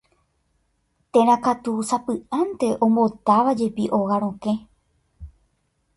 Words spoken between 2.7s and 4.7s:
ombotávajepi óga rokẽ.